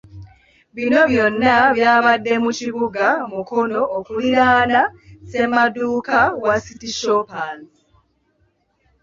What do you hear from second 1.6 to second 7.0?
byabadde mu kibuga Mukono okuliraana Ssemaduuka wa City